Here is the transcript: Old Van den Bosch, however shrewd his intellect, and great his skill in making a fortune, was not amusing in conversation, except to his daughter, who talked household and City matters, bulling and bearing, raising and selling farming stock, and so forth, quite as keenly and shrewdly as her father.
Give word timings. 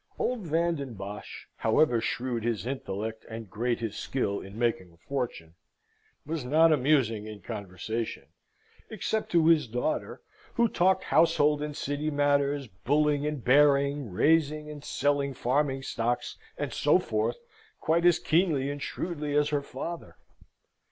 Old 0.17 0.47
Van 0.47 0.73
den 0.73 0.95
Bosch, 0.95 1.45
however 1.57 2.01
shrewd 2.01 2.43
his 2.43 2.65
intellect, 2.65 3.23
and 3.29 3.51
great 3.51 3.81
his 3.81 3.95
skill 3.95 4.39
in 4.41 4.57
making 4.57 4.91
a 4.91 4.97
fortune, 4.97 5.53
was 6.25 6.43
not 6.43 6.71
amusing 6.73 7.27
in 7.27 7.39
conversation, 7.39 8.23
except 8.89 9.31
to 9.31 9.45
his 9.45 9.67
daughter, 9.67 10.23
who 10.55 10.67
talked 10.67 11.03
household 11.03 11.61
and 11.61 11.77
City 11.77 12.09
matters, 12.09 12.65
bulling 12.67 13.27
and 13.27 13.43
bearing, 13.43 14.09
raising 14.09 14.71
and 14.71 14.83
selling 14.83 15.35
farming 15.35 15.83
stock, 15.83 16.23
and 16.57 16.73
so 16.73 16.97
forth, 16.97 17.37
quite 17.79 18.03
as 18.03 18.17
keenly 18.17 18.71
and 18.71 18.81
shrewdly 18.81 19.35
as 19.35 19.49
her 19.49 19.61
father. 19.61 20.17